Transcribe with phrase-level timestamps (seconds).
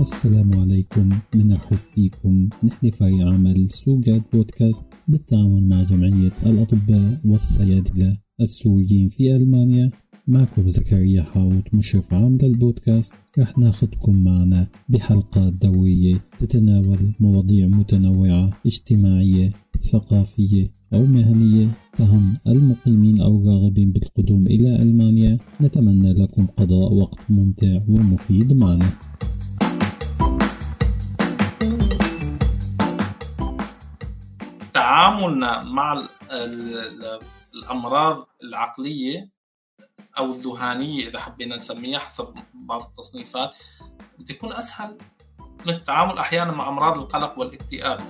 [0.00, 1.08] السلام عليكم.
[1.34, 2.48] بنرحب فيكم.
[2.64, 9.90] نحن فريق عمل سوجاد بودكاست بالتعاون مع جمعية الأطباء والصيادلة السوريين في ألمانيا.
[10.26, 19.52] معكم زكريا حاوط مشرف عام للبودكاست رح ناخدكم معنا بحلقات دورية تتناول مواضيع متنوعة اجتماعية
[19.92, 21.68] ثقافية أو مهنية.
[21.98, 25.38] تهم المقيمين أو الراغبين بالقدوم إلى ألمانيا.
[25.60, 28.90] نتمنى لكم قضاء وقت ممتع ومفيد معنا.
[34.88, 36.02] تعاملنا مع
[37.54, 39.30] الأمراض العقلية
[40.18, 43.56] أو الذهانية إذا حبينا نسميها حسب بعض التصنيفات
[44.18, 44.98] بتكون أسهل
[45.66, 48.00] من التعامل أحيانا مع أمراض القلق والاكتئاب.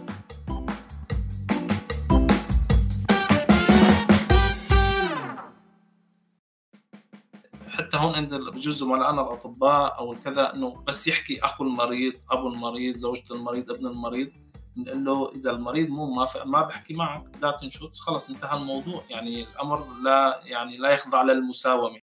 [7.69, 12.95] حتى هون عند بجوز زملائنا الأطباء أو الكذا إنه بس يحكي أخو المريض أبو المريض
[12.95, 14.31] زوجة المريض ابن المريض.
[14.79, 19.03] بنقول له إذا المريض مو موافق ما بحكي معك لا تنشط خلص انتهى الموضوع.
[19.11, 22.01] يعني الأمر لا يعني لا يخضع للمساومة.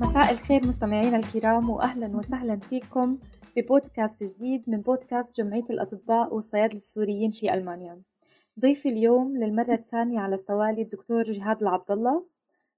[0.00, 3.18] مساء الخير مستمعينا الكرام واهلا وسهلا فيكم
[3.56, 8.02] ببودكاست جديد من بودكاست جمعية الأطباء والصيادله السوريين في ألمانيا.
[8.60, 12.26] ضيفي اليوم للمرة الثانية على التوالي الدكتور جهاد العبد الله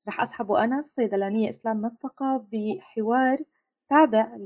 [0.09, 3.39] رح أصحبه أنا الصيدلانية إسلام مسبقة بحوار
[3.89, 4.37] تابع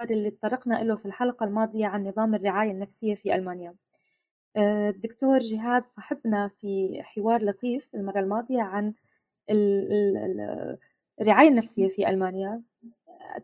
[0.00, 3.74] للحوار اللي تطرقنا له في الحلقة الماضية عن نظام الرعاية النفسية في ألمانيا.
[4.56, 8.94] آه، الدكتور جهاد صاحبنا في حوار لطيف المرة الماضية عن
[9.50, 12.62] الرعاية النفسية في ألمانيا.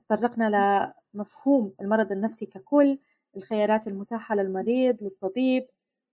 [0.08, 2.98] تطرقنا لمفهوم المرض النفسي ككل
[3.36, 5.66] الخيارات المتاحة للمريض للطبيب.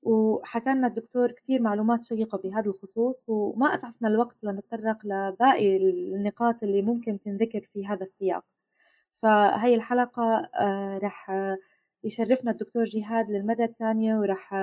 [0.04, 6.82] وحكى لنا الدكتور كثير معلومات شيقة بهذا الخصوص وما أسعفنا الوقت لنتطرق لباقي النقاط اللي
[6.82, 8.46] ممكن تنذكر في هذا السياق.
[9.22, 11.32] فهي الحلقة آه، رح
[12.04, 14.54] يشرفنا الدكتور جهاد للمرة الثانية ورح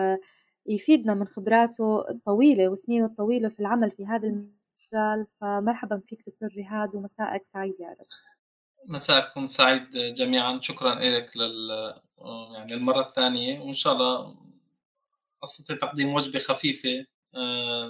[0.66, 5.26] يفيدنا من خبراته الطويلة وسنينه الطويلة في العمل في هذا المجال.
[5.40, 7.96] فمرحبا فيك دكتور جهاد ومساءك سعيد يا رب.
[8.88, 10.60] مساءكم سعيد جميعا.
[10.60, 11.94] شكرا لك لل
[12.54, 13.60] يعني المرة الثانية.
[13.60, 14.36] وإن شاء الله
[15.44, 17.86] أستطيع تقديم وجبة خفيفة آه،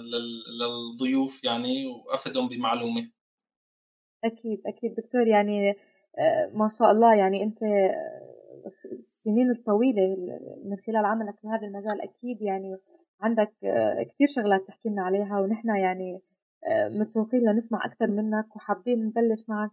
[0.59, 3.11] للضيوف يعني وأفدهم بمعلومة.
[4.23, 4.95] أكيد أكيد.
[4.95, 5.75] دكتور يعني
[6.53, 10.15] ما شاء الله يعني أنت آه، السنين الطويله
[10.65, 12.77] من خلال عملك في هذا المجال أكيد يعني
[13.21, 13.53] عندك
[14.09, 16.21] كثير شغلات تحكي لنا عليها ونحن يعني
[16.99, 19.71] متشوقين لنسمع أكثر منك وحابين نبلش معك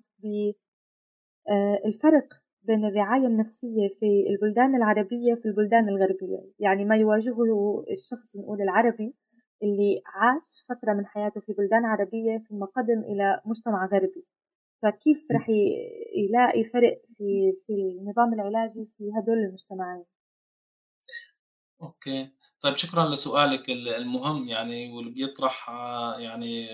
[1.86, 2.28] بالفرق
[2.66, 6.38] بين الرعاية النفسية في البلدان العربية في البلدان الغربية.
[6.58, 9.14] يعني ما يواجهه الشخص نقول العربي
[9.62, 14.24] اللي عاش فترة من حياته في بلدان عربية ثم قدم إلى مجتمع غربي.
[14.82, 15.46] فكيف رح
[16.16, 20.04] يلاقي فرق في في النظام العلاجي في هدول المجتمعين؟
[21.82, 22.30] أوكي.
[22.60, 25.70] طيب شكرا لسؤالك المهم يعني واللي بيطرح
[26.18, 26.68] يعني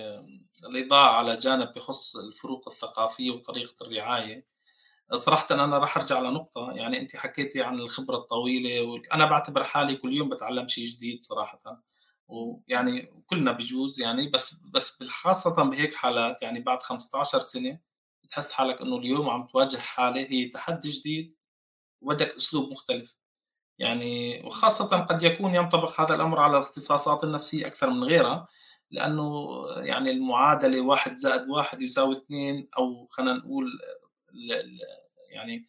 [0.69, 4.47] الإضاءة على جانب بخص الفروق الثقافية وطريقة الرعاية.
[5.15, 10.13] صراحة أنا راح أرجع لنقطة يعني أنت حكيتي عن الخبرة الطويلة أنا بعتبر حالي كل
[10.13, 11.59] يوم بتعلم شيء جديد صراحة.
[12.29, 17.92] ويعني كلنا بجوز يعني بس بس خاصة بهيك حالات يعني بعد 15 سنة
[18.33, 21.35] بتحس حالك إنه اليوم عم تواجه حالة هي تحدي جديد
[22.03, 23.17] وبدك أسلوب مختلف.
[23.79, 28.49] يعني وخاصة قد يكون ينطبق هذا الأمر على الاختصاصات النفسية أكثر من غيرها
[28.91, 33.67] لأنه يعني المعادلة واحد زائد واحد يساوي اثنين أو خلينا نقول
[35.31, 35.65] يعني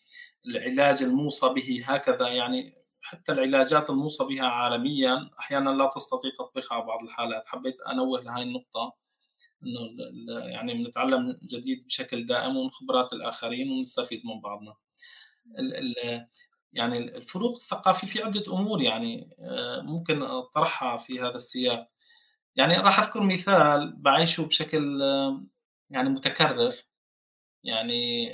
[0.46, 2.28] العلاج الموصى به هكذا.
[2.30, 7.48] يعني حتى العلاجات الموصى بها عالميا أحيانا لا تستطيع تطبيقها على بعض الحالات.
[7.48, 9.03] حبيت أنوه لهي النقطة.
[9.64, 14.76] إنه يعني بنتعلم جديد بشكل دائم من خبرات الآخرين ونستفيد من بعضنا.
[16.74, 21.90] يعني الفروق الثقافية في عدة أمور يعني آه، ممكن أطرحها في هذا السياق.
[22.56, 25.44] يعني راح أذكر مثال بعيشه بشكل آه،
[25.92, 26.76] يعني متكرر
[27.64, 28.32] يعني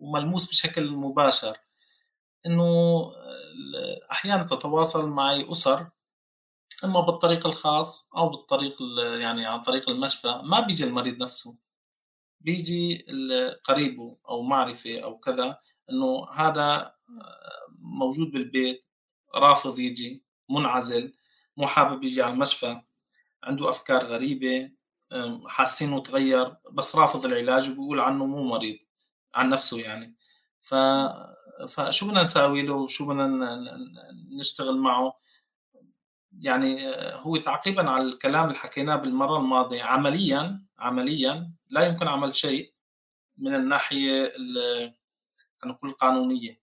[0.00, 1.56] وملموس بشكل مباشر.
[2.46, 3.00] إنه
[4.12, 5.90] أحيانا تتواصل معي أسر
[6.84, 8.76] إما بالطريق الخاص أو بالطريق
[9.20, 11.58] يعني عن طريق المشفى ما بيجي المريض نفسه.
[12.40, 13.06] بيجي
[13.64, 15.58] قريبه أو معرفة أو كذا
[15.90, 16.94] إنه هذا
[17.78, 18.84] موجود بالبيت
[19.34, 21.14] رافض يجي منعزل
[21.56, 22.80] مو حابب يجي على المشفى
[23.42, 24.70] عنده أفكار غريبة
[25.46, 28.78] حاسينه تغير بس رافض العلاج وبيقول عنه مو مريض
[29.34, 30.16] عن نفسه يعني.
[30.60, 30.74] ف
[31.68, 33.66] فشو بدنا نساوي له؟ وشو بدنا
[34.38, 35.16] نشتغل معه؟
[36.40, 36.78] يعني
[37.14, 42.72] هو تعقيبا على الكلام اللي حكيناه بالمرة الماضية عمليا عمليا لا يمكن عمل شيء
[43.38, 44.32] من الناحية
[45.58, 46.60] خلينا نقول القانونية.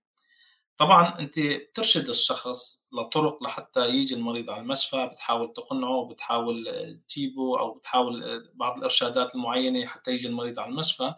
[0.77, 6.65] طبعا أنت بترشد الشخص لطرق لحتى يجي المريض على المشفى بتحاول تقنعه بتحاول
[7.09, 11.13] تجيبه أو بتحاول بعض الإرشادات المعينة حتى يجي المريض على المشفى.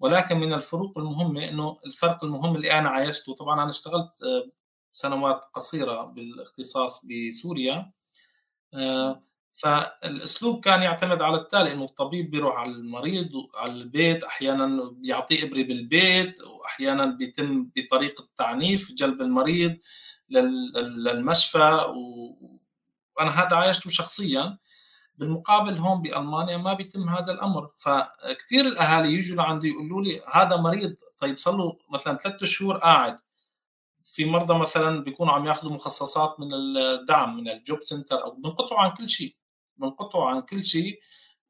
[0.00, 4.10] ولكن من الفروق المهمة إنه الفرق المهم اللي أنا عايشته طبعا أنا اشتغلت
[4.90, 7.92] سنوات قصيرة بالاختصاص بسوريا.
[8.74, 15.44] آه، فالأسلوب كان يعتمد على التالي إنه الطبيب بيروح على المريض على البيت أحيانا بيعطيه
[15.46, 19.76] ابره بالبيت واحيانا بيتم بطريقة تعنيف جلب المريض
[20.30, 21.84] للمشفى
[23.16, 24.58] وأنا هذا عايشته شخصيا.
[25.18, 27.70] بالمقابل هون بألمانيا ما بيتم هذا الأمر.
[27.78, 33.18] فكثير الأهالي يجوا لعندي يقولوا لي هذا مريض طيب صار له مثلا ثلاثة شهور قاعد.
[34.14, 38.90] في مرضى مثلا بيكونوا عم ياخذوا مخصصات من الدعم من الجوب سنتر أو بنقطعوا عن
[38.90, 39.36] كل شيء
[39.76, 41.00] بنقطعوا عن كل شيء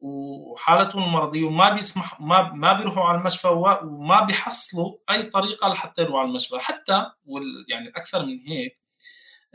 [0.01, 6.21] وحالتهم المرضية وما بيسمح ما ما بيروحوا على المشفى وما بيحصلوا أي طريقة لحتى يروحوا
[6.21, 6.59] على المشفى.
[6.59, 8.79] حتى وال يعني أكثر من هيك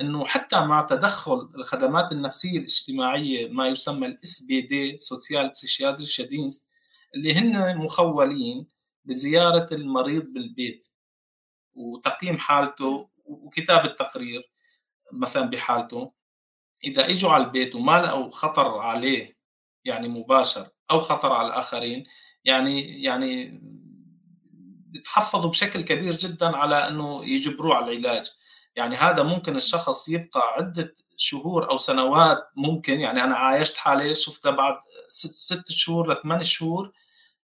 [0.02, 5.52] إنه حتى مع تدخل الخدمات النفسية الاجتماعية ما يسمى ال SPD sozial
[7.16, 8.68] اللي هن مخولين
[9.06, 10.93] بزيارة المريض بالبيت.
[11.75, 14.52] وتقييم حالته وكتابة تقرير
[15.14, 16.12] مثلا بحالته.
[16.84, 19.38] إذا إجوا على البيت وما لقوا خطر عليه
[19.86, 22.04] يعني مباشر أو خطر على الآخرين
[22.46, 23.62] يعني يعني
[24.90, 28.31] بتحفظوا بشكل كبير جدا على إنه يجبروه على العلاج.
[28.75, 34.52] يعني هذا ممكن الشخص يبقى عدة شهور أو سنوات ممكن يعني أنا عايشت حالي شفتها
[34.52, 34.75] بعد
[35.08, 36.92] ست, ست شهور لثمان شهور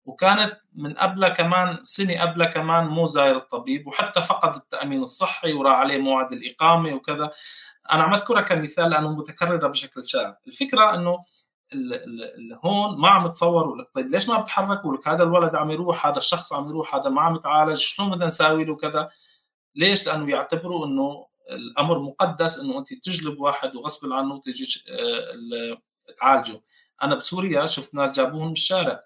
[0.05, 5.77] وكانت من قبلها كمان سنة قبلها كمان مو زاير الطبيب وحتى فقد التأمين الصحي وراح
[5.77, 7.31] عليه موعد الإقامة وكذا.
[7.91, 11.23] أنا عم اذكرها كمثال لأنه متكررة بشكل شائع الفكرة إنه
[12.65, 16.17] هون ما عم تصوروا لك طيب ليش ما بتحركوا لك هذا الولد عم يروح هذا
[16.17, 19.09] الشخص عم يروح هذا ما عم يتعالج شلون بدنا نساوي له كذا
[19.75, 25.77] ليش؟ لأنه يعتبروا إنه الأمر مقدس إنه أنت تجلب واحد وغصب عنه تيجي آه،
[26.19, 26.61] تعالجه.
[27.03, 29.03] أنا بسوريا شفت ناس جابوهم من الشارع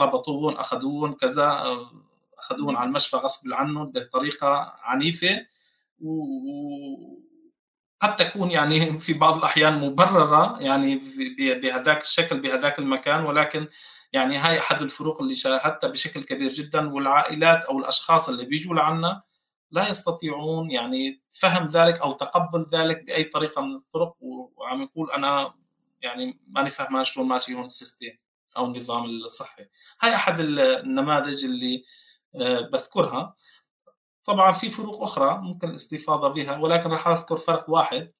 [0.00, 1.90] ربطوهم اخذوهم كذا آه،
[2.38, 5.46] اخذوهم على المشفى غصب عنهم بطريقة عنيفة.
[8.00, 11.02] قد تكون يعني في بعض الأحيان مبررة يعني
[11.62, 13.68] بهذاك الشكل بهذاك المكان ولكن
[14.12, 19.22] يعني هاي أحد الفروق اللي شاهدتها بشكل كبير جدا والعائلات أو الأشخاص اللي بيجوا لعنا
[19.70, 24.16] لا يستطيعون يعني فهم ذلك أو تقبل ذلك بأي طريقة من الطرق.
[24.20, 25.54] وعم يقول أنا
[26.02, 28.06] يعني ماني فهمان شلون ماشي هون السيستم.
[28.56, 29.66] أو النظام الصحي.
[30.00, 31.84] هاي أحد النماذج اللي
[32.34, 33.34] آه، بذكرها.
[34.24, 38.12] طبعا في فروق أخرى ممكن الاستفاضة بها ولكن راح أذكر فرق واحد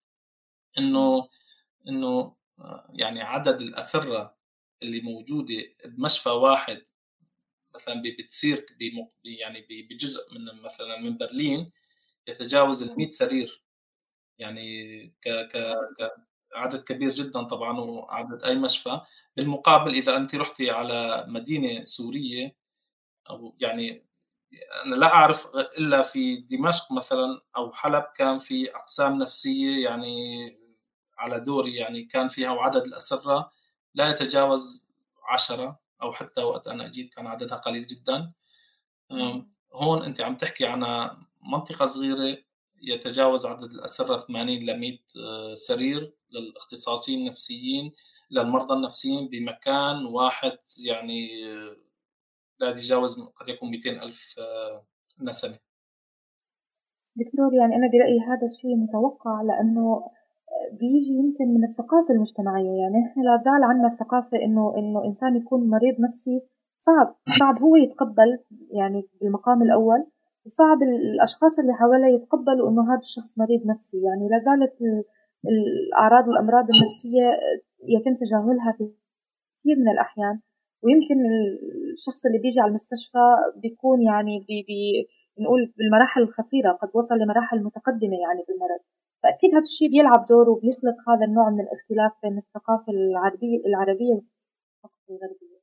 [0.78, 1.28] إنه
[1.88, 4.36] إنه آه، يعني عدد الأسرة
[4.82, 6.82] اللي موجودة بمشفى واحد
[7.74, 8.66] مثلا بتصير
[9.24, 11.70] يعني بجزء من مثلا من برلين
[12.28, 13.62] يتجاوز ال 100 سرير.
[14.38, 15.56] يعني ك ك
[16.58, 19.00] عدد كبير جدا طبعا وعدد أي مشفى.
[19.36, 22.56] بالمقابل إذا أنت رحتي على مدينة سورية
[23.30, 24.04] أو يعني
[24.84, 30.16] أنا لا أعرف إلا في دمشق مثلا أو حلب كان في أقسام نفسية يعني
[31.18, 33.50] على دوري يعني كان فيها وعدد الأسرة
[33.94, 34.94] لا يتجاوز
[35.28, 38.32] عشرة أو حتى وقت أنا أجيت كان عددها قليل جدا.
[39.72, 41.10] هون أنت عم تحكي عن
[41.42, 42.38] منطقة صغيرة
[42.82, 47.92] يتجاوز عدد الأسرة 80 ل 100 آه، سرير للاختصاصيين النفسيين
[48.30, 51.76] للمرضى النفسيين بمكان واحد يعني آه،
[52.60, 54.86] لا يتجاوز قد يكون 200 ألف آه،
[55.22, 55.58] نسمة.
[57.16, 60.02] دكتور يعني أنا برأيي هذا الشيء متوقع لأنه
[60.72, 62.80] بيجي يمكن من الثقافة المجتمعية.
[62.82, 66.40] يعني نحن لا زال عندنا الثقافة إنه إنه إنسان يكون مريض نفسي
[66.78, 67.16] صعب.
[67.40, 68.38] صعب هو يتقبل
[68.70, 70.06] يعني بالمقام الأول.
[70.48, 73.98] وصعب الأشخاص اللي حواليه يتقبلوا إنه هذا الشخص مريض نفسي.
[74.08, 74.74] يعني لا زالت
[75.52, 77.26] الأعراض والأمراض النفسية
[77.94, 78.84] يتم تجاهلها في
[79.60, 80.40] كثير من الأحيان.
[80.82, 81.18] ويمكن
[81.94, 83.26] الشخص اللي بيجي على المستشفى
[83.62, 84.80] بيكون يعني بي بي
[85.42, 88.80] نقول بالمراحل الخطيرة قد وصل لمراحل متقدمة يعني بالمرض.
[89.22, 95.08] فأكيد هذا الشيء بيلعب دور وبيخلق هذا النوع من الاختلاف بين الثقافة العربية العربية والثقافة
[95.10, 95.57] الغربية.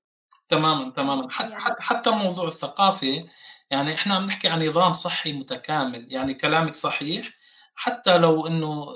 [0.49, 1.27] تماما تماما.
[1.31, 3.25] حتى حتى موضوع الثقافة
[3.71, 7.31] يعني إحنا عم نحكي عن نظام صحي متكامل يعني كلامك صحيح.
[7.75, 8.87] حتى لو إنه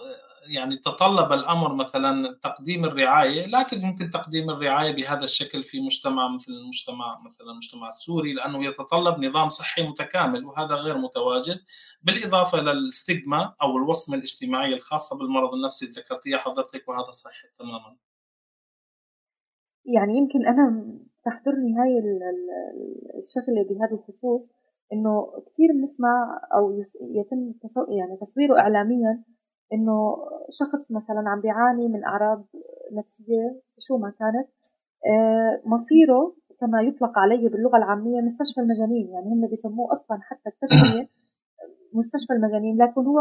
[0.50, 6.51] يعني تطلب الأمر مثلا تقديم الرعاية لكن ممكن تقديم الرعاية بهذا الشكل في مجتمع مثل
[6.51, 11.60] المجتمع مثلا المجتمع السوري لأنه يتطلب نظام صحي متكامل وهذا غير متواجد.
[12.01, 17.96] بالإضافة للستيغما أو الوصمة الاجتماعية الخاصة بالمرض النفسي ذكرتيها حضرتك وهذا صحيح تماما.
[19.86, 20.84] يعني يمكن أنا
[21.29, 22.00] تحضرني هاي
[23.17, 24.50] الشغلة بهذا الخصوص
[24.93, 26.71] إنه كثير بنسمع أو
[27.19, 27.53] يتم
[27.89, 29.24] يعني تصويره إعلاميا
[29.74, 30.17] إنه
[30.50, 32.45] شخص مثلا عم بيعاني من أعراض
[32.98, 34.48] نفسية شو ما كانت
[35.07, 41.09] آه، مصيره كما يطلق عليه باللغة العامية مستشفى المجانين يعني هم بيسموه أصلا حتى التسمية
[42.00, 43.19] مستشفى المجانين لكن هو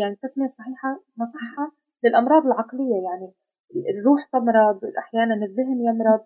[0.00, 1.72] يعني التسمية الصحيحة مصحة
[2.04, 3.32] للأمراض العقلية يعني
[3.76, 6.20] الروح تمرض أحيانا الذهن يمرض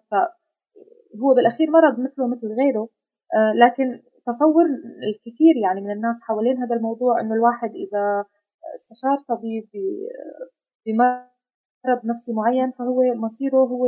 [1.19, 2.89] فهو بالأخير مرض مثله مثل غيره.
[3.35, 4.65] آه، لكن تصور
[5.09, 8.25] الكثير يعني من الناس حوالين هذا الموضوع إنه الواحد إذا
[8.75, 9.69] استشار طبيب
[10.87, 13.87] بمرض نفسي معين فهو مصيره هو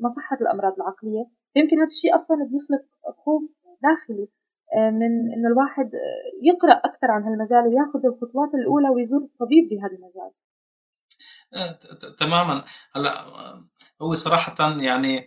[0.00, 1.24] مصحة الأمراض العقلية.
[1.56, 2.84] يمكن هذا الشيء أصلا بيخلق
[3.24, 3.42] خوف
[3.82, 4.28] داخلي
[4.76, 5.90] آه، من إنه الواحد
[6.42, 10.30] يقرأ أكثر عن هالمجال ويأخذ الخطوات الأولى ويزور الطبيب بهذا المجال.
[11.54, 11.78] آه،
[12.18, 12.64] تماما.
[12.96, 13.12] هلأ
[14.02, 15.26] هو صراحة يعني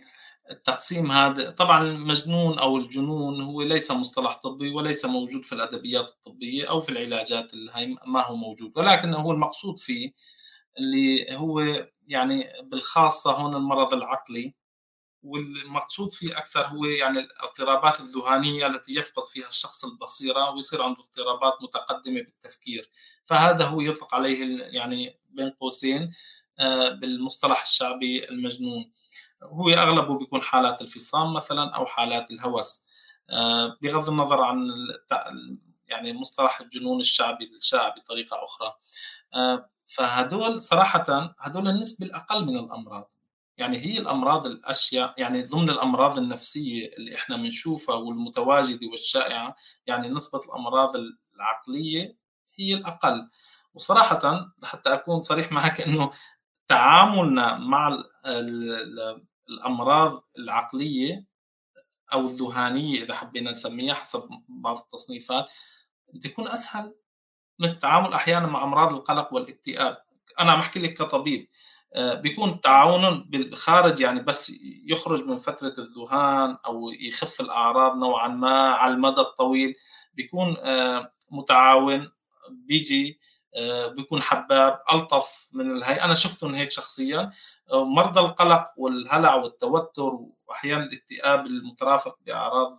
[0.50, 6.68] التقسيم هذا طبعا المجنون أو الجنون هو ليس مصطلح طبي وليس موجود في الأدبيات الطبية
[6.70, 10.12] أو في العلاجات الهي ما هو موجود ولكن هو المقصود فيه
[10.78, 14.54] اللي هو يعني بالخاصة هون المرض العقلي
[15.22, 21.54] والمقصود فيه أكثر هو يعني الاضطرابات الذهانيه التي يفقد فيها الشخص البصيرة ويصير عنده اضطرابات
[21.62, 22.90] متقدمة بالتفكير
[23.24, 26.12] فهذا هو يطلق عليه يعني بين قوسين
[26.60, 28.92] آه، بالمصطلح الشعبي المجنون.
[29.42, 32.86] هو أغلبه بيكون حالات الفصام مثلا أو حالات الهوس.
[33.30, 34.58] آه، بغض النظر عن
[35.88, 38.72] يعني مصطلح الجنون الشعبي الشائع بطريقة أخرى.
[39.34, 43.12] آه، فهدول صراحة هدول النسبة الأقل من الأمراض.
[43.58, 50.40] يعني هي الأمراض الأشياء يعني ضمن الأمراض النفسية اللي إحنا بنشوفها والمتواجدة والشائعة يعني نسبة
[50.48, 50.92] الأمراض
[51.36, 52.16] العقلية
[52.58, 53.28] هي الأقل.
[53.74, 56.10] وصراحة حتى أكون صريح معك إنه
[56.68, 58.04] تعاملنا مع
[59.48, 61.26] الأمراض العقلية
[62.12, 65.50] أو الذهانيه إذا حبينا نسميها حسب بعض التصنيفات
[66.14, 66.94] بتكون أسهل
[67.58, 69.96] من التعامل أحيانا مع أمراض القلق والاكتئاب.
[70.40, 71.48] أنا عم أحكي لك كطبيب
[71.94, 74.52] آه، بيكون تعاون بالخارج يعني بس
[74.86, 79.74] يخرج من فترة الذهان أو يخف الأعراض نوعا ما على المدى الطويل
[80.14, 82.12] بيكون آه، متعاون
[82.50, 83.20] بيجي
[83.96, 87.30] بيكون حباب ألطف من الهي أنا شفتهم هيك شخصيا.
[87.72, 92.78] مرضى القلق والهلع والتوتر واحيانا الاكتئاب المترافق بأعراض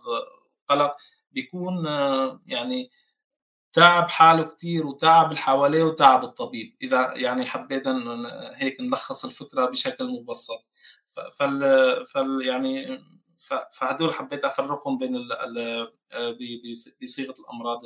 [0.68, 0.96] قلق
[1.32, 1.86] بيكون
[2.46, 2.90] يعني
[3.72, 6.76] تعب حاله كثير وتعب اللي حواليه وتعب الطبيب.
[6.82, 10.64] إذا يعني حبينا هيك نلخص الفكرة بشكل مبسط.
[11.38, 13.02] فال, فال يعني
[13.72, 15.92] فهدول حبيت أفرقهم بين ال
[17.02, 17.80] بصيغه الأمراض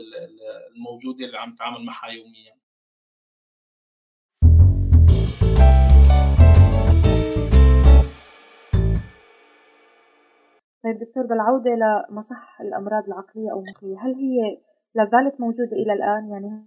[0.76, 2.61] الموجودة اللي عم نتعامل معها يوميا.
[10.92, 14.60] طيب دكتور بالعودة لمصح الأمراض العقلية أو المخية هل هي
[14.94, 16.66] لا زالت موجودة إلى الآن؟ يعني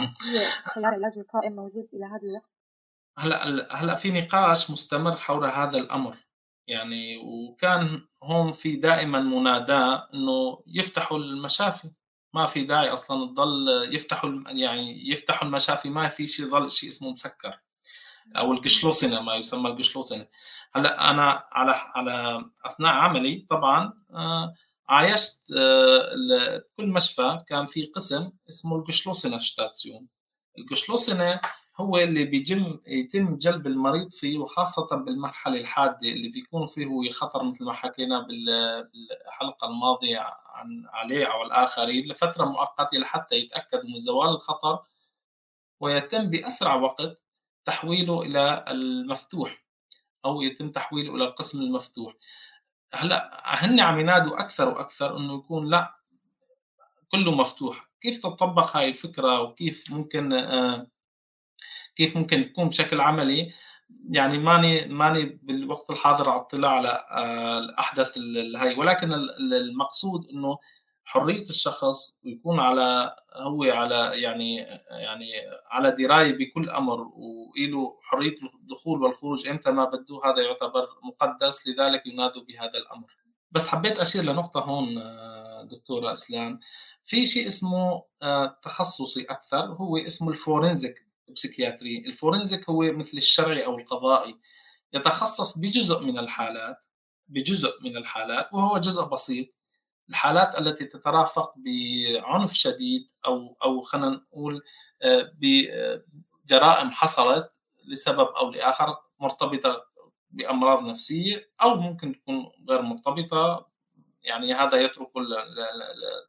[0.00, 2.50] هي خيار العلاج القائم موجود إلى هذا الوقت؟
[3.18, 6.16] هلا هلا في نقاش مستمر حول هذا الأمر.
[6.68, 11.90] يعني وكان هون في دائما مناداة إنه يفتحوا المشافي.
[12.34, 17.10] ما في داعي أصلا تضل يفتحوا يعني يفتحوا المشافي ما في شيء ظل شيء اسمه
[17.10, 17.60] مسكر.
[18.36, 20.26] أو القشلوسنه ما يسمى القشلوسنه
[20.74, 24.54] هلأ أنا على على أثناء عملي طبعا آه
[24.88, 30.06] عايشت آه، كل مشفى كان في قسم اسمه القشلوسنة شتاتسيون.
[30.58, 31.40] القشلوسنة
[31.80, 37.64] هو اللي بيجم يتم جلب المريض فيه وخاصة بالمرحلة الحادة اللي بيكون فيه خطر مثل
[37.64, 44.78] ما حكينا بالحلقة الماضية عن عليه أو الآخرين لفترة مؤقتة لحتى يتأكدوا من زوال الخطر
[45.80, 47.22] ويتم بأسرع وقت
[47.64, 49.64] تحويله إلى المفتوح
[50.24, 52.14] أو يتم تحويله إلى القسم المفتوح.
[52.94, 55.94] هلأ هن عم ينادوا أكثر وأكثر إنه يكون لأ
[57.08, 57.90] كله مفتوح.
[58.00, 60.86] كيف تطبق هاي الفكرة وكيف ممكن آه
[61.96, 63.52] كيف ممكن تكون بشكل عملي؟
[64.10, 70.58] يعني ماني ماني بالوقت الحاضر على اطلاع على آه الأحدث الهي ولكن المقصود إنه
[71.08, 74.56] حرية الشخص ويكون على هو على يعني
[74.90, 75.32] يعني
[75.70, 79.46] على دراية بكل أمر وله حرية الدخول والخروج.
[79.46, 83.06] إمتى ما بده هذا يعتبر مقدس لذلك ينادوا بهذا الأمر.
[83.50, 84.94] بس حبيت أشير لنقطة هون
[85.62, 86.58] دكتورة اسلام
[87.02, 91.98] في شيء اسمه آه، تخصصي أكثر هو اسمه الفورنزيك بسيكياتري.
[92.06, 94.38] الفورنزيك هو مثل الشرعي أو القضائي.
[94.92, 96.86] يتخصص بجزء من الحالات
[97.28, 99.57] بجزء من الحالات وهو جزء بسيط.
[100.08, 104.62] الحالات التي تترافق بعنف شديد أو أو خلينا نقول
[105.02, 107.52] آه، بجرائم حصلت
[107.84, 109.84] لسبب أو لآخر مرتبطة
[110.30, 113.68] بأمراض نفسية أو ممكن تكون غير مرتبطة.
[114.22, 115.10] يعني هذا يترك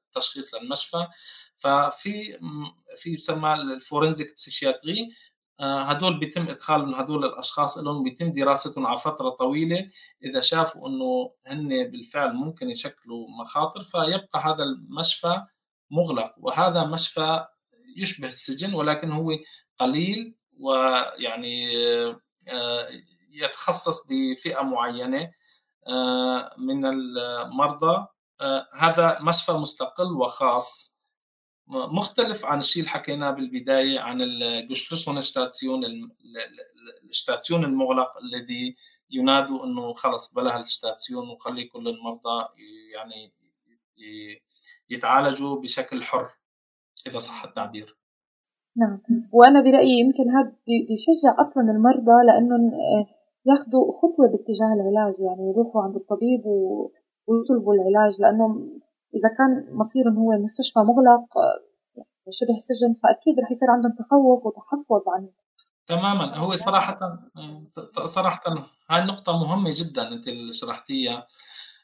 [0.07, 1.07] التشخيص للمشفى.
[1.55, 2.39] ففي
[2.97, 5.09] في يسمى الفورنزيك بسيشياتري
[5.61, 9.89] هدول بيتم ادخال هدول الأشخاص لهم بيتم دراستهم على فترة طويلة.
[10.23, 15.41] إذا شافوا إنه هن بالفعل ممكن يشكلوا مخاطر فيبقى هذا المشفى
[15.91, 16.31] مغلق.
[16.37, 17.45] وهذا مشفى
[17.97, 19.31] يشبه السجن ولكن هو
[19.79, 21.77] قليل ويعني
[22.49, 22.87] آه،
[23.31, 25.31] يتخصص بفئة معينة
[25.87, 28.07] آه، من المرضى.
[28.73, 30.98] هذا مشفى مستقل وخاص.
[31.69, 35.81] مختلف عن الشيء اللي حكيناه بالبداية عن الجوشلوسون شتاتسيون
[37.09, 38.75] الشتاتسيون المغلق الذي
[39.11, 42.47] ينادوا إنه خلص بلا هالشتاتسيون وخلي كل المرضى
[42.95, 43.33] يعني
[44.89, 46.27] يتعالجوا بشكل حر
[47.07, 47.97] إذا صح التعبير.
[48.77, 49.01] نعم.
[49.31, 52.71] وأنا برأيي يمكن هذا بيشجع أصلا المرضى لأنه
[53.45, 56.45] ياخذوا خطوة باتجاه العلاج يعني يروحوا عند الطبيب
[57.27, 58.69] ويطلبوا العلاج لأنه
[59.15, 61.27] إذا كان مصيرهم هو مستشفى مغلق
[61.95, 65.29] يعني شبه سجن فأكيد رح يصير عندهم تخوف وتحفظ عن
[65.89, 66.37] تماما.
[66.37, 67.19] هو صراحة
[68.05, 68.41] صراحة
[68.89, 71.27] هاي النقطه مهمة جدا أنت اللي شرحتيها.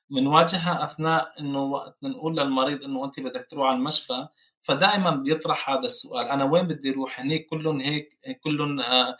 [0.09, 4.27] بنواجهها أثناء إنه وقت نقول للمريض إنه أنت بدك تروح على المشفى
[4.61, 6.27] فدائما بيطرح هذا السؤال.
[6.27, 9.17] أنا وين بدي أروح؟ هنيك كلهم هيك كلهم آه،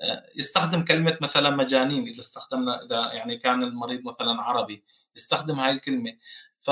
[0.00, 4.84] آه، يستخدم كلمة مثلا مجانين إذا استخدمنا إذا يعني كان المريض مثلا عربي
[5.16, 6.12] يستخدم هاي الكلمة.
[6.60, 6.70] ف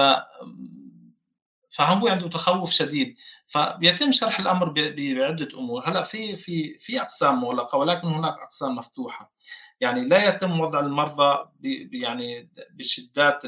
[1.71, 3.16] فهو عنده تخوف شديد.
[3.47, 5.88] فبيتم شرح الأمر بعدة أمور.
[5.90, 9.33] هلأ في في في أقسام مغلقة ولكن هناك أقسام مفتوحة.
[9.81, 11.49] يعني لا يتم وضع المرضى
[11.93, 13.43] يعني بشدات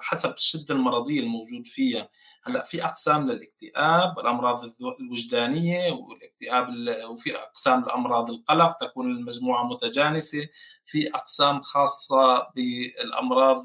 [0.00, 2.08] حسب الشدة المرضية الموجود فيها.
[2.44, 4.60] هلأ في أقسام للاكتئاب الأمراض
[5.00, 6.68] الوجدانية والاكتئاب
[7.10, 10.48] وفي أقسام لأمراض القلق تكون المجموعة متجانسة.
[10.84, 13.62] في أقسام خاصة بالأمراض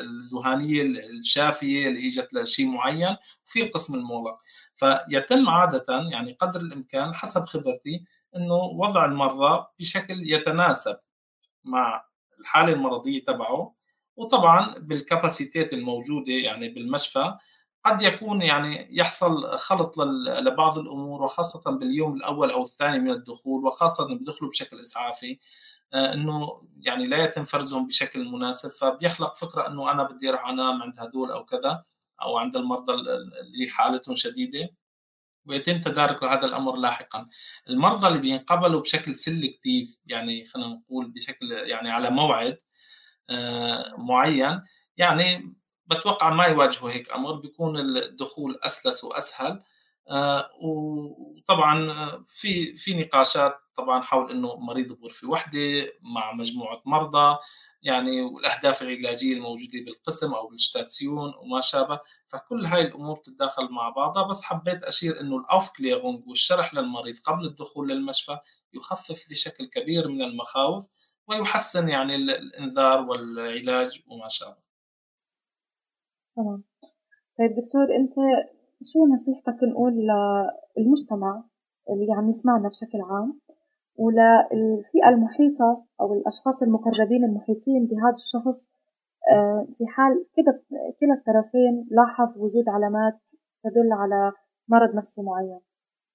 [0.00, 3.16] الذهانية الشافية اللي اجت لشيء معين
[3.46, 4.38] وفي القسم المغلق.
[4.74, 8.04] فيتم عادة يعني قدر الإمكان حسب خبرتي
[8.36, 10.96] إنه وضع المرضى بشكل يتناسب
[11.64, 12.04] مع
[12.40, 13.74] الحالة المرضية تبعه
[14.16, 17.34] وطبعا بالكاباسيتيت الموجودة يعني بالمشفى
[17.84, 19.98] قد يكون يعني يحصل خلط
[20.42, 25.38] لبعض الأمور وخاصة باليوم الأول أو الثاني من الدخول وخاصة بدخلوا بشكل إسعافي.
[25.94, 31.00] إنه يعني لا يتم فرزهم بشكل مناسب فبيخلق فكرة إنه أنا بدي أروح أنام عند
[31.00, 31.82] هدول أو كذا
[32.22, 34.68] أو عند المرضى اللي حالتهم شديدة
[35.46, 37.28] ويتم تدارك هذا الأمر لاحقا.
[37.70, 42.58] المرضى اللي بينقبلوا بشكل سلكتيف يعني خلينا نقول بشكل يعني على موعد
[43.30, 44.60] آه، معين
[44.96, 45.54] يعني
[45.86, 49.62] بتوقع ما يواجهوا هيك أمر بيكون الدخول أسلس وأسهل
[50.10, 50.50] آه،
[51.42, 51.92] وطبعا
[52.26, 55.58] في في نقاشات طبعا حول إنه مريض بغرفه وحدة
[56.02, 57.38] مع مجموعة مرضى
[57.82, 63.88] يعني والأهداف العلاجية الموجودة بالقسم أو بال Station وما شابه فكل هاي الأمور تتداخل مع
[63.90, 68.38] بعضها بس حبيت أشير إنه ال Aufklärung والشرح للمريض قبل الدخول للمشفى
[68.74, 70.88] يخفف بشكل كبير من المخاوف
[71.28, 74.62] ويحسن يعني الإنذار والعلاج وما شابه.
[76.36, 76.64] تمام.
[77.38, 78.14] طيب دكتور أنت
[78.84, 81.44] شو نصيحتك نقول للمجتمع
[81.90, 83.40] اللي عم يسمعنا بشكل عام
[83.96, 88.68] وللفئة المحيطة أو الأشخاص المقربين المحيطين بهذا الشخص
[89.32, 90.26] آه، في حال
[91.00, 93.18] كلا الطرفين لاحظ وجود علامات
[93.64, 94.32] تدل على
[94.68, 95.60] مرض نفسي معين.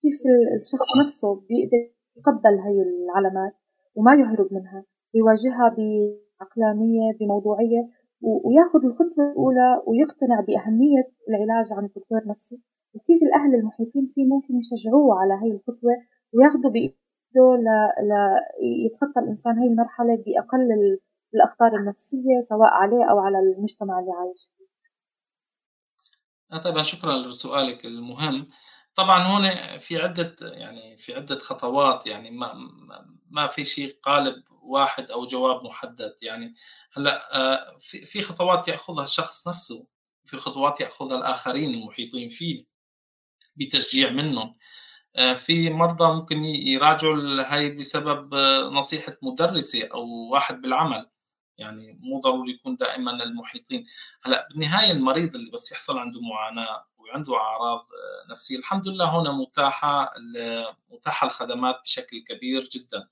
[0.01, 0.21] كيف
[0.61, 3.53] الشخص نفسه بيقدر يتقبل هاي العلامات
[3.95, 7.89] وما يهرب منها؟ يواجهها بعقلانية بموضوعية؟
[8.21, 12.57] وياخذ الخطوة الأولى ويقتنع بأهمية العلاج عن الدكتور نفسه.
[12.93, 15.93] وكيف الأهل المحيطين فيه ممكن يشجعوه على هاي الخطوة
[16.33, 17.47] وياخذوا بإيده
[18.61, 20.97] ليتخطى الإنسان هاي المرحلة بأقل
[21.35, 24.67] الأخطار النفسية سواء عليه أو على المجتمع اللي عايش فيه.
[26.51, 28.47] آه، طبعا شكرا لسؤالك المهم.
[28.95, 32.53] طبعا هون في عدة يعني في عدة خطوات يعني ما
[33.31, 36.15] ما في شيء قالب واحد أو جواب محدد.
[36.21, 36.55] يعني
[36.93, 39.87] هلأ آه، في خطوات يأخذها الشخص نفسه
[40.25, 42.65] في خطوات يأخذها الآخرين المحيطين فيه
[43.55, 44.55] بتشجيع منهم.
[45.15, 51.09] آه، في مرضى ممكن يراجعوا هاي بسبب آه، نصيحة مدرسة أو واحد بالعمل.
[51.57, 53.85] يعني مو ضروري يكون دائما المحيطين.
[54.25, 57.87] هلأ بالنهاية المريض اللي بس يحصل عنده معاناة وعنده أعراض
[58.29, 60.13] نفسية الحمد لله هنا متاحة
[60.89, 63.07] متاحة الخدمات بشكل كبير جدا.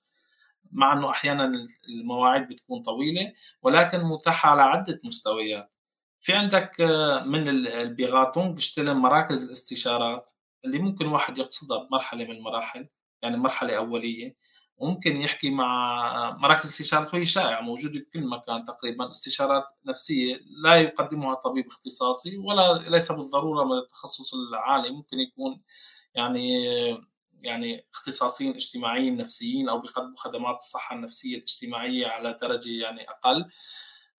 [0.71, 1.51] مع إنه أحيانا
[1.89, 5.71] المواعيد بتكون طويلة ولكن متاحة على عدة مستويات.
[6.19, 10.31] في عندك آه، من البيغاتون بيشتغل مراكز الاستشارات
[10.65, 12.87] اللي ممكن واحد يقصدها بمرحلة من المراحل
[13.21, 14.35] يعني مرحلة أولية.
[14.81, 19.09] ممكن يحكي مع مراكز استشارات وهي شائعة موجودة بكل مكان تقريبا.
[19.09, 24.89] استشارات نفسية لا يقدمها طبيب اختصاصي ولا ليس بالضرورة من التخصص العالي.
[24.89, 25.61] ممكن يكون
[26.15, 26.39] يعني
[27.45, 33.45] يعني اختصاصيين اجتماعيين نفسيين أو بيقدموا خدمات الصحة النفسية الاجتماعية على درجة يعني أقل.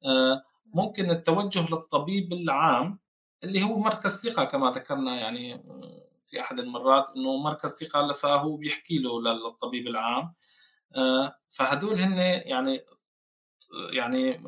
[0.04, 2.98] آه، ممكن التوجه للطبيب العام
[3.44, 8.56] اللي هو مركز ثقة كما ذكرنا يعني آه، في أحد المرات إنه مركز ثقة فهو
[8.56, 10.34] بيحكي له للطبيب العام.
[10.96, 12.84] آه، فهدول هن يعني
[13.92, 14.40] يعني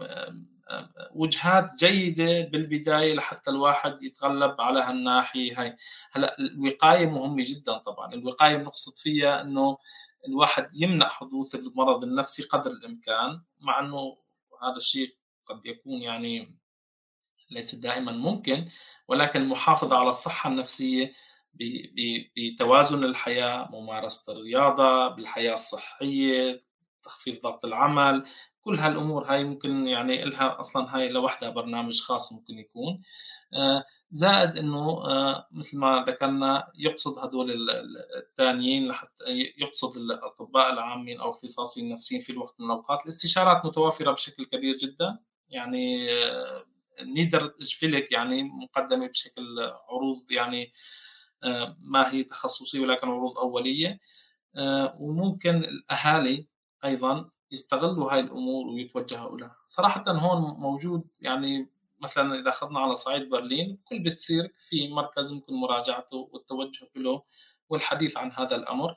[1.14, 5.76] وجهات جيدة بالبداية لحتى الواحد يتغلب على هالناحية هاي.
[6.12, 8.14] هلأ الوقاية مهمة جدا طبعا.
[8.14, 9.78] الوقاية بنقصد فيها إنه
[10.28, 14.16] الواحد يمنع حدوث المرض النفسي قدر الإمكان مع إنه
[14.62, 16.58] هذا الشيء قد يكون يعني
[17.50, 18.68] ليس دائما ممكن
[19.08, 21.12] ولكن المحافظة على الصحة النفسية
[22.36, 26.64] بتوازن الحياة ممارسة الرياضة بالحياة الصحية
[27.02, 28.26] تخفيف ضغط العمل
[28.68, 33.02] كل هالأمور هاي ممكن يعني لها أصلا هاي لوحدها برنامج خاص ممكن يكون.
[33.54, 37.70] آه، زائد إنه آه، مثل ما ذكرنا يقصد هدول
[38.16, 39.24] الثانيين لحتى
[39.58, 43.02] يقصد الأطباء العامين أو الاختصاصيين النفسيين في الوقت من الأوقات.
[43.02, 45.18] الاستشارات متوافرة بشكل كبير جدا.
[45.48, 46.64] يعني آه،
[47.02, 49.42] نيدر جفيلك يعني مقدمة بشكل
[49.90, 50.72] عروض يعني
[51.80, 54.00] ما هي تخصصية ولكن عروض أولية.
[55.00, 56.48] وممكن الأهالي
[56.84, 61.68] أيضا يستغلوا هاي الأمور ويتوجهوا لها صراحة هون موجود يعني
[62.00, 67.22] مثلا إذا أخذنا على صعيد برلين كل بتصير في مركز ممكن مراجعته والتوجه له
[67.68, 68.96] والحديث عن هذا الأمر.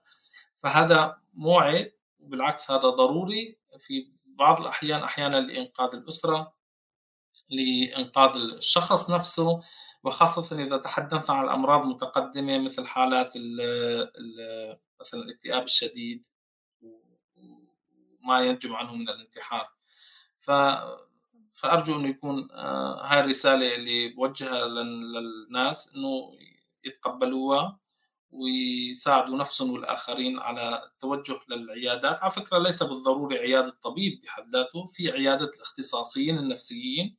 [0.56, 6.54] فهذا موعد وبالعكس هذا ضروري في بعض الأحيان أحيانا لإنقاذ الأسرة
[7.50, 9.62] لإنقاذ الشخص نفسه.
[10.04, 13.34] وخاصة إذا تحدثنا عن الأمراض المتقدمة مثل حالات
[15.02, 16.28] مثلا الاكتئاب الشديد
[18.24, 19.70] ما ينجم عنه من الانتحار
[20.40, 20.52] ف
[21.52, 26.32] فأرجو انه يكون آه، هاي الرسالة اللي بوجهها للناس إنه
[26.86, 27.80] يتقبلوها
[28.32, 35.12] ويساعدوا نفسهم والآخرين على التوجه للعيادات، على فكرة ليس بالضروري عيادة طبيب بحد ذاته، في
[35.12, 37.18] عيادة الاختصاصيين النفسيين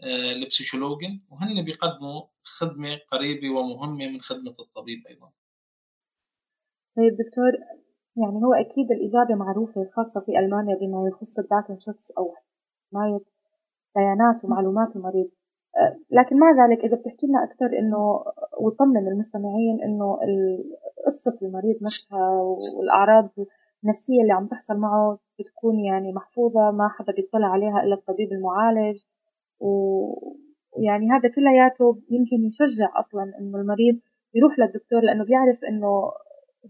[0.00, 5.32] آه، البسيكولوجين وهن بيقدموا خدمة قريبة ومهمة من خدمة الطبيب أيضا.
[6.96, 7.52] طيب دكتور
[8.16, 12.34] يعني هو أكيد الإجابة معروفة خاصة في ألمانيا بما يخص ال Datenschutz أو
[12.92, 13.20] حماية
[13.96, 15.30] بيانات ومعلومات المريض.
[15.76, 18.24] أه، لكن مع ذلك إذا بتحكي لنا أكثر إنه
[18.60, 20.18] وطمن المستمعين إنه
[21.06, 22.30] قصة المريض نفسها
[22.78, 23.30] والأعراض
[23.84, 29.02] النفسية اللي عم تحصل معه بتكون يعني محفوظة ما حدا بيطلع عليها إلا الطبيب المعالج.
[29.60, 33.98] ويعني هذا كلياته يمكن يشجع أصلا إنه المريض
[34.34, 36.12] يروح للدكتور لأنه بيعرف إنه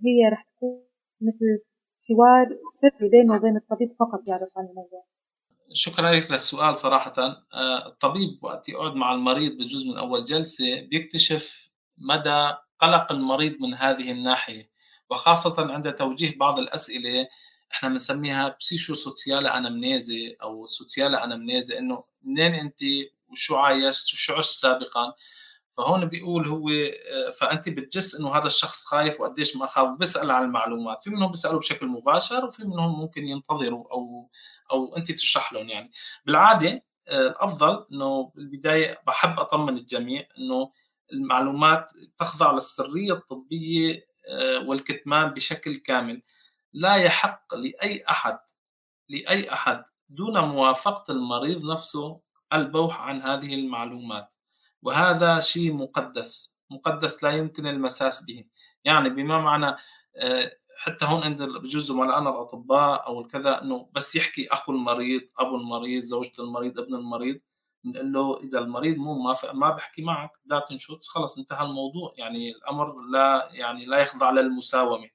[0.05, 0.94] هي رح تكون
[1.29, 1.63] مثل
[2.09, 2.47] حوار
[2.81, 5.05] سري بينه وبين الطبيب فقط يعرف عن الموضوع.
[5.73, 7.15] شكرا لك للسؤال صراحة.
[7.55, 13.75] آه، الطبيب وقت يقعد مع المريض بجزء من أول جلسة بيكتشف مدى قلق المريض من
[13.75, 14.71] هذه الناحية
[15.11, 17.29] وخاصة عند توجيه بعض الأسئلة
[17.73, 22.81] إحنا بنسميها بسيشو سوسيالا انامنيزي أو سوسيالا انامنيزي إنه منين أنت
[23.29, 25.15] وشو عايشت وشو عشت سابقا؟
[25.77, 30.45] فهون بيقول هو آه، فأنت بتجس إنه هذا الشخص خايف وقديش ما خاف بيسأل عن
[30.45, 31.01] المعلومات.
[31.01, 34.31] في منهم بيسألوا بشكل مباشر وفي منهم ممكن ينتظروا أو
[34.73, 35.93] أو أنت تشرح لهم يعني.
[36.27, 40.71] بالعادة آه، الأفضل إنه بالبداية بحب أطمن الجميع إنه
[41.13, 46.23] المعلومات تخضع للسرية الطبية آه، والكتمان بشكل كامل.
[46.73, 48.39] لا يحق لأي أحد
[49.09, 52.21] لأي أحد دون موافقة المريض نفسه
[52.53, 54.34] البوح عن هذه المعلومات.
[54.85, 56.61] وهذا شيء مقدس.
[56.71, 58.45] مقدس لا يمكن المساس به.
[58.85, 59.77] يعني بما معنى
[60.17, 65.57] آه، حتى هون عند بجوز زملائنا الأطباء أو الكذا إنه بس يحكي أخو المريض أبو
[65.57, 67.41] المريض زوجة المريض ابن المريض
[67.85, 72.15] بنقول له إذا المريض مو موافق ما بحكي معك دات شوتس خلص انتهى الموضوع.
[72.17, 75.11] يعني الأمر لا يعني لا يخضع للمساومة.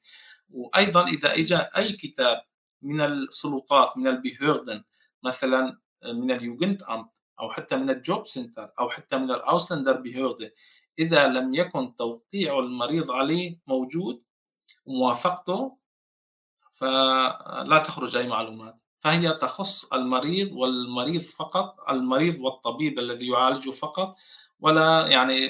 [0.49, 2.41] وأيضا إذا اجى أي كتاب
[2.81, 4.83] من السلطات من ال Behörden
[5.23, 10.51] مثلا من ال Jugendamt أو حتى من ال Jobcenter أو حتى من ال Ausländerbehörde
[10.99, 14.23] إذا لم يكن توقيع المريض عليه موجود
[14.85, 15.77] وموافقته
[16.71, 18.79] فلا تخرج أي معلومات.
[18.99, 24.15] فهي تخص المريض والمريض فقط المريض والطبيب الذي يعالجه فقط
[24.59, 25.45] ولا يعني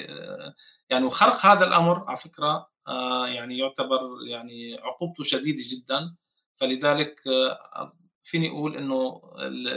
[0.90, 6.16] يعني وخرق هذا الأمر على فكرة آه، يعني يعتبر يعني عقوبته شديدة جدا.
[6.54, 9.22] فلذلك آه، فيني أقول إنه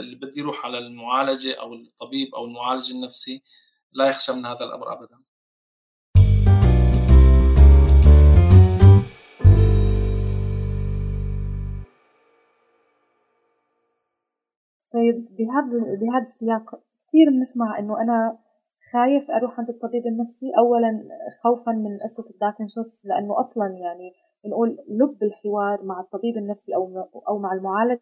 [0.00, 3.42] اللي بدي يروح على المعالجة أو الطبيب أو المعالج النفسي
[3.92, 5.24] لا يخشى من هذا الأمر ابدا.
[14.92, 16.64] طيب بهذا بهذا السياق
[17.08, 18.38] كثير بنسمع إنه أنا
[18.92, 21.08] خايف أروح عند الطبيب النفسي اولا
[21.42, 24.12] خوفا من قصة الداتن شوتس لأنه أصلا يعني
[24.44, 27.98] بنقول لب الحوار مع الطبيب النفسي أو أو مع المعالج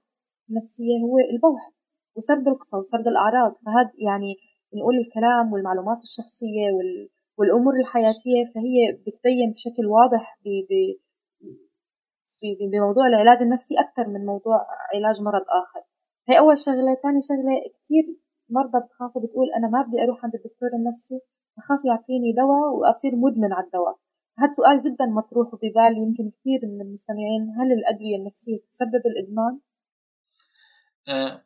[0.50, 1.72] النفسيه هو البوح
[2.16, 3.52] وسرد القصة وسرد الأعراض.
[3.64, 4.36] فهذا يعني
[4.72, 10.72] بنقول الكلام والمعلومات الشخصية وال والأمور الحياتية فهي بتبين بشكل واضح ب ب
[12.72, 15.82] بموضوع العلاج النفسي أكثر من موضوع علاج مرض آخر.
[16.28, 16.94] هي أول شغلة.
[16.94, 18.04] ثاني شغلة كثير
[18.50, 21.20] مرضى بتخاف وبتقول أنا ما بدي أروح عند الدكتور النفسي
[21.56, 23.96] بخاف يعطيني دواء وأصير مدمن على الدواء.
[24.38, 29.60] هذا سؤال جدا مطروح وببال يمكن كثير من المستمعين هل الأدوية النفسية تسبب الإدمان؟
[31.08, 31.44] أه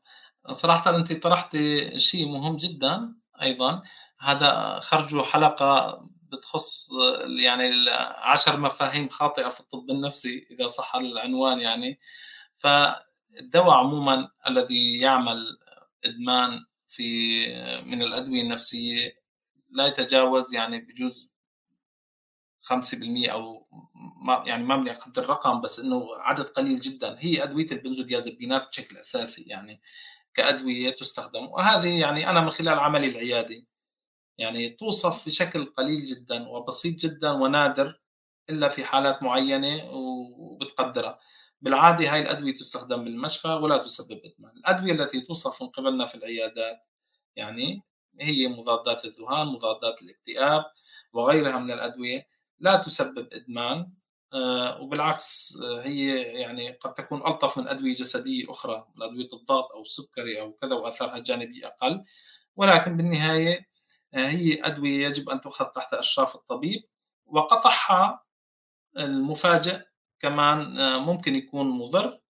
[0.50, 1.56] صراحة أنت طرحت
[1.96, 3.82] شيء مهم جدا أيضا.
[4.18, 6.00] هذا خرجوا حلقة
[6.32, 6.90] بتخص
[7.26, 12.00] يعني عشر مفاهيم خاطئة في الطب النفسي إذا صح العنوان يعني.
[12.54, 15.44] فالدواء عموما الذي يعمل
[16.04, 17.46] إدمان في
[17.82, 19.12] من الأدوية النفسية
[19.70, 21.35] لا يتجاوز يعني بجوز
[22.66, 23.68] 5% أو
[24.22, 27.16] ما يعني ما بدي أقدر الرقم بس إنه عدد قليل جدا.
[27.18, 29.80] هي أدوية البنزوديازيبينات بشكل أساسي يعني
[30.34, 31.46] كأدوية تستخدم.
[31.46, 33.68] وهذه يعني أنا من خلال عملي العيادي.
[34.38, 38.00] يعني توصف بشكل قليل جدا وبسيط جدا ونادر
[38.50, 41.18] إلا في حالات معينة وبتقدرها.
[41.60, 44.56] بالعادة هاي الأدوية تستخدم بالمشفى ولا تسبب إدمان.
[44.56, 46.78] الأدوية التي توصف من قبلنا في العيادات
[47.36, 47.82] يعني
[48.20, 50.64] هي مضادات الذهان مضادات الاكتئاب
[51.12, 52.26] وغيرها من الأدوية
[52.60, 53.92] لا تسبب إدمان
[54.32, 59.72] آه، وبالعكس آه، هي يعني قد تكون ألطف من أدوية جسدية أخرى من أدوية الضغط
[59.72, 62.04] أو السكري أو كذا وأثارها الجانبي أقل
[62.56, 63.68] ولكن بالنهاية
[64.14, 66.82] آه، هي أدوية يجب أن تؤخذ تحت أشراف الطبيب
[67.26, 68.24] وقطعها
[68.98, 69.82] المفاجئ
[70.18, 72.20] كمان ممكن يكون مضر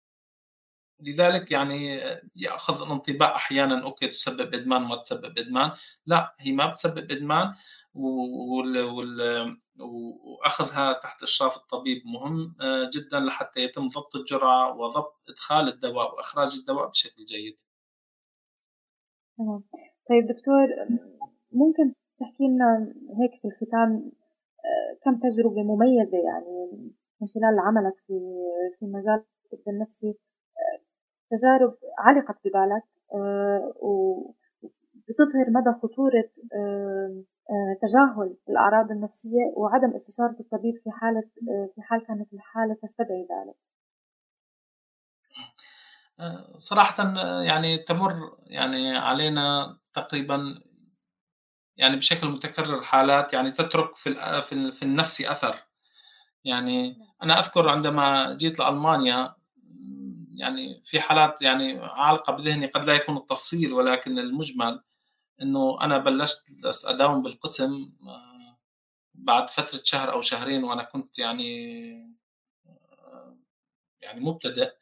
[1.01, 2.01] لذلك يعني
[2.37, 5.73] يأخذ الانطباع أحيانا أوكي تسبب إدمان ما تسبب إدمان
[6.07, 7.55] لا هي ما بتسبب إدمان.
[7.95, 9.59] وال...
[9.81, 16.57] وأخذها تحت إشراف الطبيب مهم آه، جدا لحتى يتم ضبط الجرعة وضبط إدخال الدواء وإخراج
[16.59, 17.57] الدواء بشكل جيد.
[20.09, 20.67] طيب دكتور
[21.53, 24.13] ممكن تحكي لنا هيك في الختام
[24.65, 26.71] آه، كم تجربة مميزة يعني
[27.21, 28.21] من خلال عملك في
[28.79, 30.81] في مجال الطب النفسي آه،
[31.31, 32.83] تجارب علقت ببالك
[33.77, 36.31] وبتظهر مدى خطورة
[37.83, 43.57] تجاهل الأعراض النفسية وعدم استشارة الطبيب في حالة آه، في حال كانت الحالة تستدعي ذلك.
[46.21, 50.63] آه، صراحة يعني تمر يعني علينا تقريبا
[51.77, 54.15] يعني بشكل متكرر حالات يعني تترك في
[54.73, 55.57] في النفسي أثر
[56.45, 59.35] يعني أنا أذكر عندما جيت لألمانيا
[60.35, 64.83] يعني في حالات يعني عالقة بذهني قد لا يكون التفصيل ولكن المجمل
[65.43, 66.45] إنه أنا بلشت
[66.85, 68.59] أداوم بالقسم آه،
[69.15, 72.17] بعد فترة شهر أو شهرين وأنا كنت يعني
[72.67, 73.37] آه،
[74.01, 74.73] يعني مبتدئ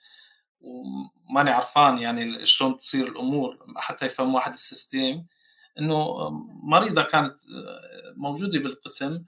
[0.61, 5.25] وماني عرفان يعني شلون تصير الأمور حتى يفهم واحد السيستم
[5.79, 6.31] إنه
[6.63, 9.25] مريضة كانت آه، موجودة بالقسم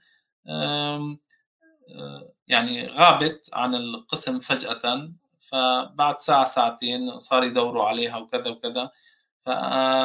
[2.47, 8.91] يعني غابت عن القسم فجأة فبعد ساعة ساعتين صار يدوروا عليها وكذا وكذا.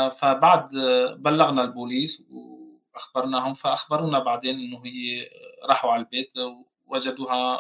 [0.09, 0.69] فبعد
[1.19, 5.29] بلغنا البوليس وأخبرناهم فاخبرونا بعدين إنه هي
[5.69, 6.33] راحوا على البيت
[6.87, 7.59] وجدوها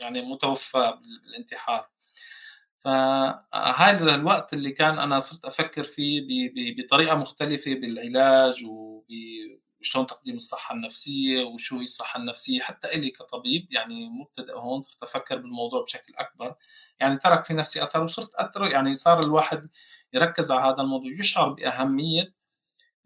[0.00, 1.88] يعني متوفى بالانتحار.
[2.78, 6.22] فهذا الوقت اللي كان أنا صرت أفكر فيه
[6.78, 8.64] بطريقة مختلفة بالعلاج
[9.80, 12.60] وشلون تقديم الصحة النفسية وشو هي الصحة النفسية.
[12.60, 16.54] حتى إلي كطبيب يعني مبتدئ هون صرت أفكر بالموضوع بشكل أكبر.
[17.00, 19.68] يعني ترك في نفسي أثر وصرت اثر يعني صار الواحد
[20.12, 21.12] يركز على هذا الموضوع.
[21.12, 22.34] يشعر بأهمية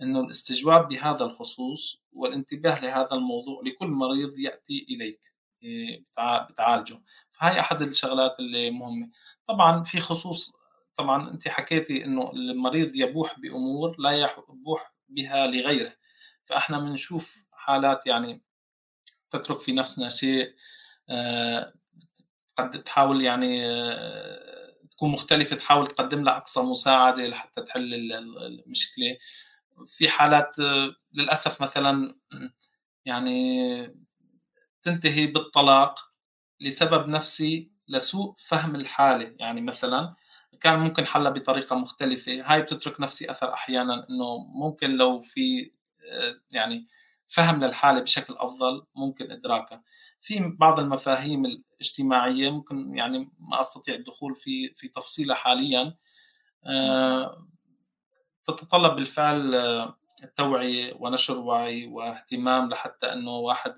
[0.03, 5.33] أنه الاستجواب بهذا الخصوص والانتباه لهذا الموضوع لكل مريض يأتي إليك
[5.63, 6.05] إيه،
[6.51, 7.03] بتعالجه.
[7.31, 9.11] فهي أحد الشغلات اللي مهمة.
[9.49, 10.57] طبعا في خصوص
[10.97, 15.93] طبعا أنت حكيتي أنه المريض يبوح بأمور لا يبوح بها لغيره.
[16.53, 18.43] فإحنا بنشوف حالات يعني
[19.31, 20.55] تترك في نفسنا شيء
[21.09, 21.73] آه،
[22.57, 27.95] قد تحاول يعني آه، تكون مختلفة تحاول تقدم لها أقصى مساعدة لحتى تحل
[28.39, 29.17] المشكلة.
[29.87, 30.57] في حالات
[31.13, 32.17] للأسف مثلا
[33.05, 33.97] يعني
[34.83, 35.99] تنتهي بالطلاق
[36.61, 39.35] لسبب نفسي لسوء فهم الحالة.
[39.39, 40.15] يعني مثلا
[40.61, 45.73] كان ممكن حلها بطريقة مختلفة هاي بتترك نفسي أثر أحيانا أنه ممكن لو في
[46.51, 46.87] يعني
[47.27, 49.83] فهم للحالة بشكل أفضل ممكن إدراكها.
[50.21, 55.97] في بعض المفاهيم الاجتماعية ممكن يعني ما أستطيع الدخول في في تفصيلها حاليا.
[58.45, 59.55] تتطلب بالفعل
[60.23, 63.75] التوعية ونشر وعي واهتمام لحتى أنه واحد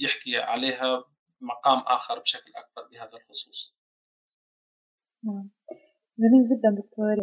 [0.00, 1.04] يحكي عليها
[1.40, 3.78] مقام آخر بشكل أكبر بهذا الخصوص.
[6.18, 7.16] جميل جدا دكتور.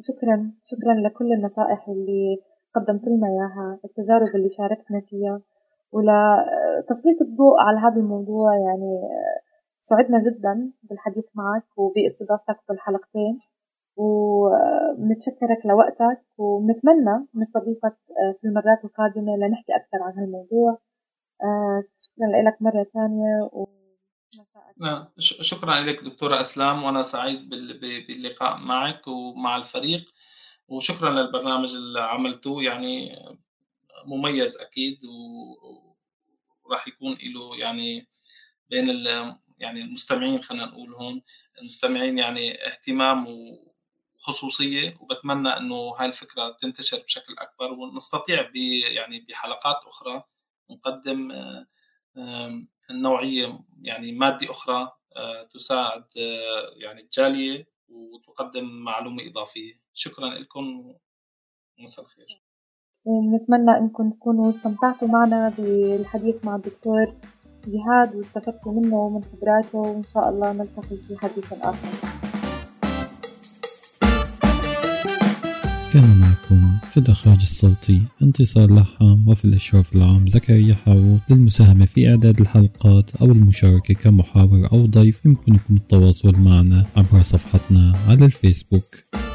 [0.00, 2.36] شكرا شكرا لكل النصائح اللي
[2.76, 5.40] قدمت لنا إياها التجارب اللي شاركتنا فيها
[5.92, 8.92] ولتسليط الضوء على هذا الموضوع يعني
[9.82, 13.38] سعدنا جدا بالحديث معك وباستضافتك في الحلقتين
[13.96, 17.96] وبنتشكرك لوقتك ونتمنى نستضيفك
[18.40, 20.78] في المرات القادمة لنحكي أكثر عن هالموضوع.
[21.42, 23.66] آه، شكرا لك مرة ثانية و...
[24.80, 27.48] نعم شكرا لك دكتورة أسلام وأنا سعيد
[28.08, 30.04] باللقاء معك ومع الفريق.
[30.68, 33.18] وشكرا للبرنامج اللي عملته يعني
[34.04, 34.98] مميز أكيد
[36.64, 38.08] وراح يكون له يعني
[38.70, 38.88] بين
[39.58, 41.22] يعني المستمعين خلينا نقول هون.
[41.60, 43.26] المستمعين يعني اهتمام
[44.18, 48.50] وخصوصية وبتمنى إنه هاي الفكرة تنتشر بشكل أكبر ونستطيع
[48.92, 50.22] يعني بحلقات أخرى
[50.70, 51.32] نقدم
[52.90, 59.85] نوعية يعني مادة أخرى آه، تساعد آه، يعني الجالية وتقدم معلومة إضافية.
[59.98, 60.64] شكرا لكم
[61.78, 62.26] ومساء الخير.
[63.04, 67.14] ونتمنى أنكم تكونوا استمتعتوا معنا بالحديث مع الدكتور
[67.66, 71.88] جهاد واستفدتوا منه ومن خبراته وإن شاء الله نلتقي في حديث آخر.
[75.92, 82.40] كان معكم في الإخراج الصوتي انتصار لحام وفي الإشراف العام زكريا حاو للمساهمة في إعداد
[82.40, 89.25] الحلقات أو المشاركة كمحاور أو ضيف يمكنكم التواصل معنا عبر صفحتنا على الفيسبوك.